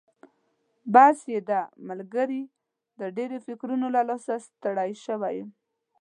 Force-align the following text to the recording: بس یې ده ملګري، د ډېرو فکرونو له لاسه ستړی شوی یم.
بس 0.93 1.17
یې 1.33 1.39
ده 1.49 1.61
ملګري، 1.89 2.43
د 2.99 3.01
ډېرو 3.17 3.37
فکرونو 3.47 3.87
له 3.95 4.01
لاسه 4.09 4.33
ستړی 4.47 4.91
شوی 5.05 5.33
یم. 5.37 5.49